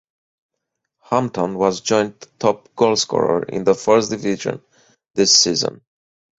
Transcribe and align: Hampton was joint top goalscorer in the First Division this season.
Hampton 1.11 1.53
was 1.53 1.81
joint 1.81 2.25
top 2.39 2.69
goalscorer 2.75 3.47
in 3.47 3.63
the 3.65 3.75
First 3.75 4.09
Division 4.09 4.63
this 5.13 5.31
season. 5.31 5.81